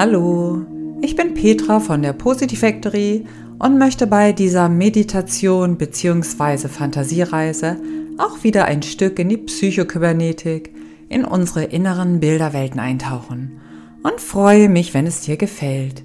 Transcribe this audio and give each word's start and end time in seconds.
Hallo, 0.00 0.64
ich 1.02 1.16
bin 1.16 1.34
Petra 1.34 1.80
von 1.80 2.02
der 2.02 2.12
Positive 2.12 2.60
Factory 2.60 3.26
und 3.58 3.78
möchte 3.78 4.06
bei 4.06 4.30
dieser 4.30 4.68
Meditation 4.68 5.76
bzw. 5.76 6.68
Fantasiereise 6.68 7.80
auch 8.16 8.44
wieder 8.44 8.66
ein 8.66 8.84
Stück 8.84 9.18
in 9.18 9.28
die 9.28 9.38
Psychokybernetik, 9.38 10.72
in 11.08 11.24
unsere 11.24 11.64
inneren 11.64 12.20
Bilderwelten 12.20 12.78
eintauchen 12.78 13.60
und 14.04 14.20
freue 14.20 14.68
mich, 14.68 14.94
wenn 14.94 15.04
es 15.04 15.22
dir 15.22 15.36
gefällt. 15.36 16.04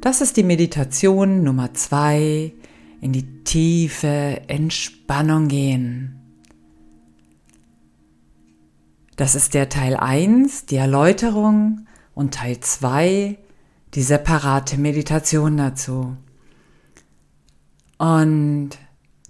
Das 0.00 0.20
ist 0.20 0.36
die 0.36 0.42
Meditation 0.42 1.44
Nummer 1.44 1.72
zwei 1.74 2.52
in 3.00 3.12
die 3.12 3.44
tiefe 3.44 4.40
Entspannung 4.48 5.46
gehen. 5.46 6.18
Das 9.14 9.36
ist 9.36 9.54
der 9.54 9.68
Teil 9.68 9.94
1, 9.94 10.66
die 10.66 10.74
Erläuterung 10.74 11.84
und 12.18 12.34
Teil 12.34 12.58
2, 12.58 13.38
die 13.94 14.02
separate 14.02 14.76
Meditation 14.76 15.56
dazu. 15.56 16.16
Und 17.96 18.70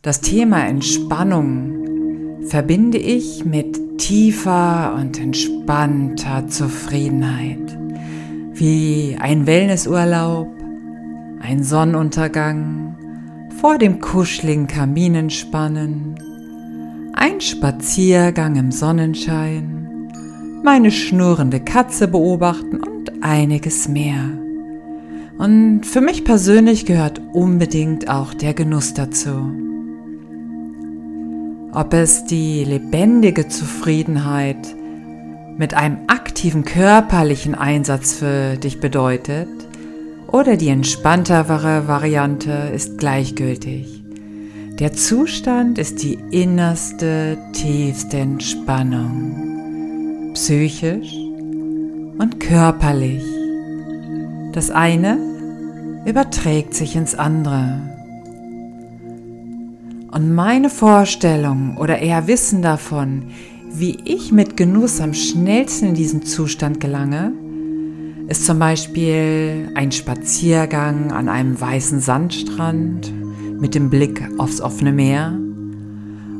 das 0.00 0.22
Thema 0.22 0.66
Entspannung 0.66 2.46
verbinde 2.48 2.96
ich 2.96 3.44
mit 3.44 3.98
tiefer 3.98 4.94
und 4.94 5.20
entspannter 5.20 6.48
Zufriedenheit, 6.48 7.78
wie 8.54 9.18
ein 9.20 9.46
Wellnessurlaub, 9.46 10.48
ein 11.42 11.62
Sonnenuntergang, 11.62 12.96
vor 13.60 13.76
dem 13.76 14.00
kuscheligen 14.00 14.66
Kamin 14.66 15.14
entspannen, 15.14 16.14
ein 17.12 17.42
Spaziergang 17.42 18.56
im 18.56 18.72
Sonnenschein, 18.72 19.87
meine 20.62 20.90
schnurrende 20.90 21.60
Katze 21.60 22.08
beobachten 22.08 22.80
und 22.80 23.22
einiges 23.22 23.88
mehr. 23.88 24.30
Und 25.38 25.82
für 25.84 26.00
mich 26.00 26.24
persönlich 26.24 26.84
gehört 26.84 27.20
unbedingt 27.32 28.08
auch 28.08 28.34
der 28.34 28.54
Genuss 28.54 28.94
dazu. 28.94 29.52
Ob 31.72 31.94
es 31.94 32.24
die 32.24 32.64
lebendige 32.64 33.46
Zufriedenheit 33.48 34.74
mit 35.56 35.74
einem 35.74 35.98
aktiven 36.08 36.64
körperlichen 36.64 37.54
Einsatz 37.54 38.14
für 38.14 38.56
dich 38.56 38.80
bedeutet 38.80 39.48
oder 40.26 40.56
die 40.56 40.68
entspanntere 40.68 41.88
Variante 41.88 42.70
ist 42.74 42.98
gleichgültig. 42.98 44.02
Der 44.78 44.92
Zustand 44.92 45.78
ist 45.78 46.02
die 46.02 46.18
innerste, 46.30 47.36
tiefste 47.52 48.18
Entspannung, 48.18 49.57
psychisch 50.38 51.12
und 52.16 52.38
körperlich. 52.38 53.24
Das 54.52 54.70
eine 54.70 55.18
überträgt 56.06 56.74
sich 56.74 56.94
ins 56.94 57.16
andere. 57.16 57.80
Und 60.12 60.32
meine 60.32 60.70
Vorstellung 60.70 61.76
oder 61.76 61.98
eher 61.98 62.28
Wissen 62.28 62.62
davon, 62.62 63.24
wie 63.72 63.98
ich 64.04 64.30
mit 64.30 64.56
Genuss 64.56 65.00
am 65.00 65.12
schnellsten 65.12 65.88
in 65.88 65.94
diesen 65.94 66.22
Zustand 66.22 66.78
gelange, 66.78 67.32
ist 68.28 68.46
zum 68.46 68.60
Beispiel 68.60 69.72
ein 69.74 69.90
Spaziergang 69.90 71.10
an 71.10 71.28
einem 71.28 71.60
weißen 71.60 71.98
Sandstrand 71.98 73.12
mit 73.60 73.74
dem 73.74 73.90
Blick 73.90 74.22
aufs 74.38 74.60
offene 74.60 74.92
Meer 74.92 75.36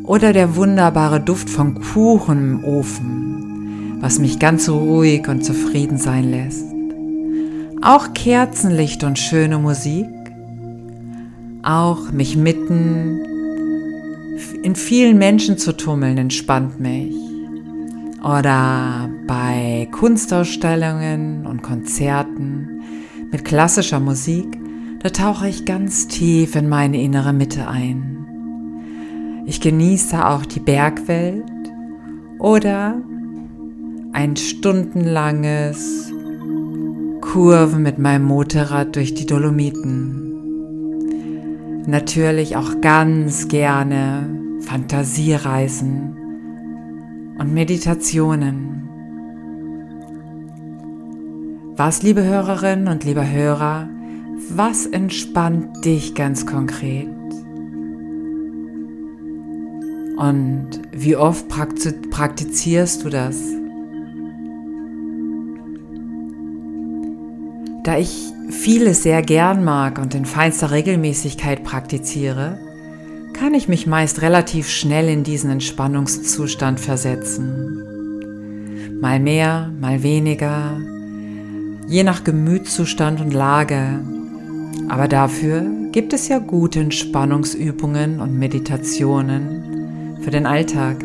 oder 0.05 0.33
der 0.33 0.55
wunderbare 0.55 1.21
Duft 1.21 1.51
von 1.51 1.81
Kuchen 1.81 2.61
im 2.61 2.65
Ofen, 2.65 3.28
was 4.01 4.19
mich 4.19 4.39
ganz 4.39 4.69
ruhig 4.69 5.29
und 5.29 5.45
zufrieden 5.45 5.99
sein 5.99 6.31
lässt. 6.31 6.65
Auch 7.83 8.13
Kerzenlicht 8.15 9.05
und 9.05 9.19
schöne 9.19 9.59
Musik, 9.59 10.09
auch 11.63 12.11
mich 12.11 12.37
mitten 12.37 13.21
in 14.63 14.75
vielen 14.75 15.19
Menschen 15.19 15.59
zu 15.59 15.77
tummeln 15.77 16.19
entspannt 16.19 16.81
mich. 16.81 17.15
Oder 18.23 19.09
bei 19.27 19.89
Kunstausstellungen 19.93 21.47
und 21.47 21.63
Konzerten 21.63 22.83
mit 23.31 23.45
klassischer 23.45 24.01
Musik 24.01 24.59
da 25.01 25.11
tauche 25.11 25.49
ich 25.49 25.65
ganz 25.65 26.09
tief 26.09 26.57
in 26.57 26.69
meine 26.69 27.01
innere 27.01 27.33
Mitte 27.33 27.69
ein. 27.69 29.45
Ich 29.47 29.61
genieße 29.61 30.27
auch 30.27 30.45
die 30.45 30.59
Bergwelt 30.59 31.45
oder 32.41 33.01
ein 34.19 34.35
stundenlanges 34.37 36.13
Kurven 37.21 37.85
mit 37.85 37.99
meinem 38.01 38.25
Motorrad 38.25 38.97
durch 38.97 39.15
die 39.15 39.27
Dolomiten. 39.27 40.35
Natürlich 41.87 42.57
auch 42.57 42.81
ganz 42.81 43.47
gerne 43.47 44.29
Fantasiereisen 44.63 46.17
und 47.39 47.55
Meditationen. 47.55 48.89
Was, 51.77 52.03
liebe 52.03 52.25
Hörerinnen 52.25 52.89
und 52.89 53.05
lieber 53.05 53.31
Hörer, 53.31 53.89
was 54.51 54.87
entspannt 54.87 55.85
dich 55.85 56.17
ganz 56.17 56.45
konkret? 56.45 57.07
Und 60.17 60.71
wie 60.91 61.15
oft 61.15 61.47
praktizierst 61.49 63.05
du 63.05 63.11
das? 63.11 63.58
Da 67.89 67.97
ich 67.97 68.35
vieles 68.51 69.03
sehr 69.03 69.23
gern 69.23 69.65
mag 69.65 69.99
und 69.99 70.15
in 70.15 70.27
feinster 70.27 70.73
Regelmäßigkeit 70.73 71.65
praktiziere, 71.65 72.61
kann 73.33 73.55
ich 73.55 73.67
mich 73.67 73.87
meist 73.87 74.21
relativ 74.21 74.69
schnell 74.69 75.09
in 75.09 75.25
diesen 75.25 75.49
Entspannungszustand 75.49 76.81
versetzen. 76.81 77.81
Mal 79.01 79.21
mehr, 79.21 79.73
mal 79.81 80.03
weniger, 80.03 80.79
je 81.87 82.03
nach 82.03 82.25
Gemütszustand 82.25 83.23
und 83.23 83.33
Lage 83.33 84.01
aber 84.91 85.09
dafür 85.09 85.65
gibt 85.93 86.13
es 86.13 86.29
ja 86.29 86.39
gute 86.39 86.81
Entspannungsübungen 86.81 88.21
und 88.21 88.39
Meditationen 88.39 90.19
für 90.23 90.31
den 90.31 90.45
Alltag. 90.45 91.03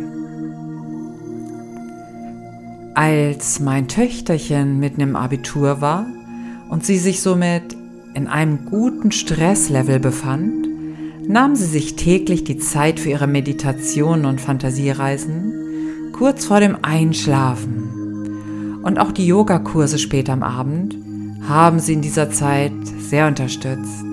Als 2.94 3.62
mein 3.62 3.88
Töchterchen 3.88 4.80
mitten 4.80 5.00
im 5.00 5.16
Abitur 5.16 5.80
war 5.82 6.08
und 6.70 6.86
sie 6.86 6.98
sich 6.98 7.22
somit 7.22 7.76
in 8.14 8.28
einem 8.28 8.66
guten 8.66 9.12
Stresslevel 9.12 10.00
befand, 10.00 10.68
nahm 11.28 11.56
sie 11.56 11.66
sich 11.66 11.96
täglich 11.96 12.44
die 12.44 12.58
Zeit 12.58 13.00
für 13.00 13.10
ihre 13.10 13.28
Meditationen 13.28 14.26
und 14.26 14.42
Fantasiereisen 14.42 16.12
kurz 16.14 16.46
vor 16.46 16.60
dem 16.60 16.78
Einschlafen. 16.82 18.82
Und 18.84 19.00
auch 19.00 19.12
die 19.12 19.26
Yogakurse 19.26 19.98
später 19.98 20.34
am 20.34 20.44
Abend 20.44 20.96
haben 21.48 21.80
sie 21.80 21.94
in 21.94 22.02
dieser 22.02 22.32
Zeit 22.32 22.74
sehr 23.00 23.28
unterstützt. 23.28 24.04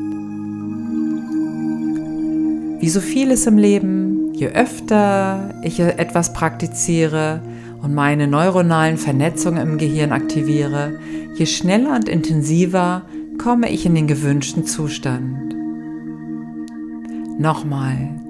Wie 2.81 2.89
so 2.89 3.01
vieles 3.01 3.47
im 3.47 3.59
Leben, 3.59 4.33
je 4.35 4.49
öfter 4.49 5.51
ich 5.63 5.81
etwas 5.81 6.33
praktiziere 6.33 7.43
und 7.83 7.95
meine 7.95 8.27
neuronalen 8.27 8.99
Vernetzungen 8.99 9.63
im 9.67 9.79
Gehirn 9.79 10.13
aktiviere, 10.13 10.99
je 11.35 11.47
schneller 11.47 11.95
und 11.95 12.09
intensiver 12.09 13.03
komme 13.39 13.71
ich 13.71 13.87
in 13.87 13.95
den 13.95 14.07
gewünschten 14.07 14.65
Zustand. 14.65 15.55
Nochmal, 17.39 18.21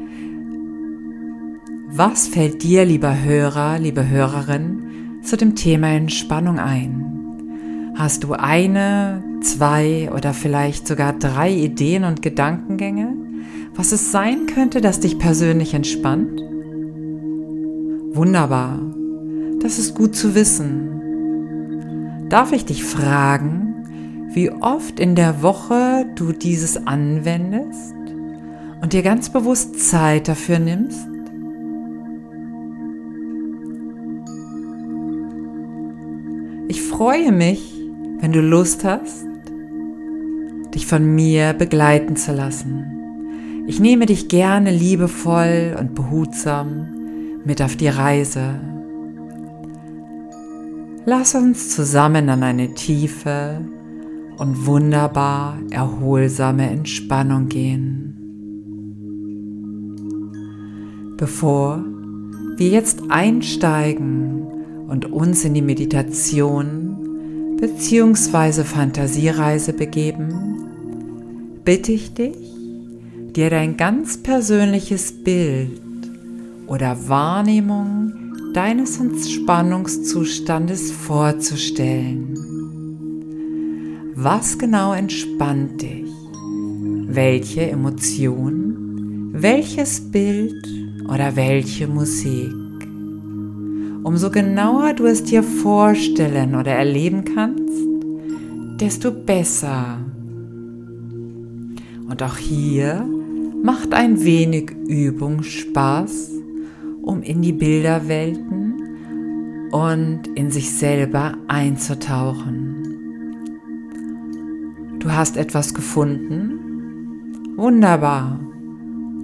was 1.93 2.29
fällt 2.29 2.63
dir, 2.63 2.85
lieber 2.85 3.21
Hörer, 3.21 3.81
liebe 3.81 4.09
Hörerin, 4.09 5.21
zu 5.23 5.37
dem 5.37 5.57
Thema 5.57 5.89
Entspannung 5.89 6.61
ein? 6.61 7.93
Hast 7.97 8.23
du 8.23 8.35
eine, 8.35 9.25
zwei 9.43 10.11
oder 10.15 10.33
vielleicht 10.33 10.87
sogar 10.87 11.13
drei 11.13 11.53
Ideen 11.53 12.05
und 12.05 12.23
Gedankengänge, 12.23 13.17
was 13.75 13.91
es 13.91 14.13
sein 14.13 14.47
könnte, 14.47 14.81
das 14.81 15.01
dich 15.01 15.19
persönlich 15.19 15.75
entspannt? 15.75 16.41
Wunderbar, 18.13 18.79
das 19.63 19.79
ist 19.79 19.95
gut 19.95 20.17
zu 20.17 20.35
wissen. 20.35 22.29
Darf 22.29 22.53
ich 22.53 22.65
dich 22.65 22.85
fragen, 22.85 24.29
wie 24.33 24.51
oft 24.51 25.01
in 25.01 25.15
der 25.15 25.43
Woche 25.43 26.07
du 26.15 26.33
dieses 26.33 26.87
anwendest 26.87 27.95
und 28.81 28.93
dir 28.93 29.03
ganz 29.03 29.31
bewusst 29.31 29.81
Zeit 29.91 30.29
dafür 30.29 30.59
nimmst? 30.59 31.09
Ich 36.69 36.83
freue 36.83 37.33
mich, 37.33 37.75
wenn 38.21 38.33
du 38.33 38.41
Lust 38.41 38.85
hast, 38.85 39.27
dich 40.75 40.87
von 40.87 41.05
mir 41.15 41.53
begleiten 41.53 42.15
zu 42.15 42.33
lassen. 42.33 43.65
Ich 43.67 43.81
nehme 43.81 44.07
dich 44.07 44.29
gerne 44.29 44.71
liebevoll 44.71 45.77
und 45.79 45.95
behutsam 45.95 47.41
mit 47.45 47.61
auf 47.61 47.75
die 47.77 47.89
Reise. 47.89 48.80
Lass 51.07 51.35
uns 51.35 51.71
zusammen 51.71 52.29
an 52.29 52.43
eine 52.43 52.75
tiefe 52.75 53.65
und 54.37 54.67
wunderbar 54.67 55.59
erholsame 55.71 56.69
Entspannung 56.69 57.49
gehen. 57.49 58.17
Bevor 61.17 61.83
wir 62.57 62.69
jetzt 62.69 63.01
einsteigen 63.09 64.43
und 64.89 65.11
uns 65.11 65.45
in 65.47 65.55
die 65.55 65.63
Meditation 65.63 67.57
bzw. 67.59 68.65
Fantasiereise 68.65 69.73
begeben, 69.73 70.67
bitte 71.65 71.93
ich 71.93 72.13
dich, 72.13 72.37
dir 73.35 73.49
dein 73.49 73.79
ganz 73.79 74.19
persönliches 74.19 75.13
Bild 75.25 75.81
oder 76.67 77.09
Wahrnehmung 77.09 78.30
deines 78.53 78.99
Entspannungszustandes 78.99 80.91
vorzustellen. 80.91 82.37
Was 84.15 84.59
genau 84.59 84.93
entspannt 84.93 85.83
dich? 85.83 86.11
Welche 87.07 87.71
Emotion? 87.71 89.31
Welches 89.33 90.01
Bild 90.11 90.67
oder 91.09 91.37
welche 91.37 91.87
Musik? 91.87 92.53
Umso 94.03 94.31
genauer 94.31 94.95
du 94.95 95.07
es 95.07 95.23
dir 95.23 95.43
vorstellen 95.43 96.55
oder 96.55 96.73
erleben 96.73 97.25
kannst, 97.25 97.71
desto 98.81 99.13
besser. 99.13 99.99
Und 102.09 102.23
auch 102.23 102.37
hier 102.37 103.07
macht 103.63 103.93
ein 103.93 104.25
wenig 104.25 104.73
Übung 104.89 105.43
Spaß 105.43 106.40
um 107.11 107.23
in 107.23 107.43
die 107.43 107.53
Bilderwelten 107.53 109.69
und 109.73 110.29
in 110.37 110.53
sich 110.53 110.71
selber 110.71 111.35
einzutauchen. 111.49 112.77
Du 115.01 115.11
hast 115.11 115.37
etwas 115.37 115.75
gefunden? 115.75 117.57
Wunderbar. 117.57 118.39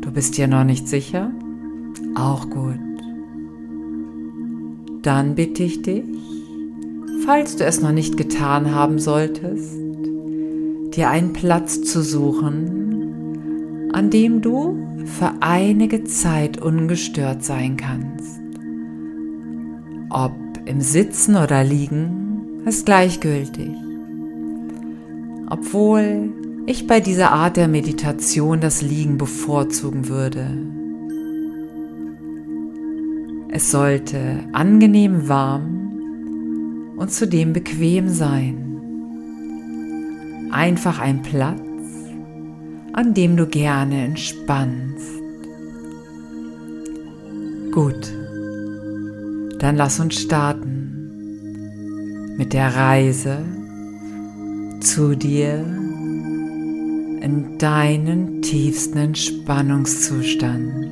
Du 0.01 0.11
bist 0.11 0.37
dir 0.37 0.49
noch 0.49 0.65
nicht 0.65 0.89
sicher? 0.89 1.31
Auch 2.17 2.51
gut. 2.51 2.75
Dann 5.03 5.37
bitte 5.37 5.63
ich 5.63 5.83
dich, 5.83 6.03
falls 7.25 7.55
du 7.55 7.65
es 7.65 7.81
noch 7.81 7.93
nicht 7.93 8.17
getan 8.17 8.75
haben 8.75 8.99
solltest, 8.99 9.79
dir 10.97 11.09
einen 11.09 11.33
Platz 11.33 11.83
zu 11.83 12.03
suchen, 12.03 12.86
an 13.97 14.11
dem 14.11 14.43
du 14.43 14.77
für 15.07 15.33
einige 15.41 16.05
Zeit 16.05 16.61
ungestört 16.61 17.43
sein 17.43 17.79
kannst. 17.79 18.39
Ob 20.11 20.35
im 20.67 20.83
Sitzen 20.83 21.35
oder 21.35 21.65
Liegen 21.65 22.61
ist 22.67 22.85
gleichgültig. 22.85 23.71
Obwohl 25.49 26.31
ich 26.67 26.87
bei 26.87 27.01
dieser 27.01 27.33
Art 27.33 27.57
der 27.57 27.69
Meditation 27.69 28.61
das 28.61 28.83
Liegen 28.83 29.17
bevorzugen 29.17 30.09
würde. 30.09 30.47
Es 33.49 33.71
sollte 33.71 34.41
angenehm 34.53 35.27
warm 35.27 36.93
und 36.99 37.11
zudem 37.11 37.55
bequem 37.55 38.11
sein. 38.11 38.63
Einfach 40.51 41.01
ein 41.01 41.23
Platz, 41.23 41.66
an 42.97 43.15
dem 43.15 43.37
du 43.37 43.47
gerne 43.47 44.07
entspannst. 44.07 45.21
Gut, 47.71 48.13
dann 49.59 49.77
lass 49.77 50.01
uns 50.01 50.21
starten 50.23 50.75
mit 52.39 52.55
der 52.55 52.75
Reise 52.75 53.45
zu 54.81 55.15
dir 55.15 55.59
in 57.21 57.59
deinen 57.59 58.41
tiefsten 58.41 58.97
Entspannungszustand. 58.97 60.87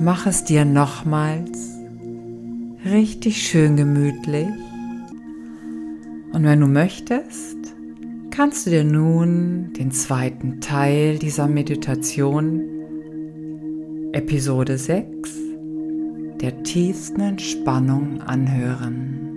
Mach 0.00 0.26
es 0.26 0.44
dir 0.44 0.64
nochmals 0.66 1.78
richtig 2.84 3.42
schön 3.42 3.76
gemütlich. 3.76 4.48
Und 6.32 6.44
wenn 6.44 6.60
du 6.60 6.66
möchtest, 6.66 7.57
kannst 8.38 8.66
du 8.66 8.70
dir 8.70 8.84
nun 8.84 9.72
den 9.72 9.90
zweiten 9.90 10.60
Teil 10.60 11.18
dieser 11.18 11.48
Meditation, 11.48 12.62
Episode 14.12 14.78
6, 14.78 15.36
der 16.40 16.62
tiefsten 16.62 17.20
Entspannung 17.20 18.22
anhören. 18.22 19.27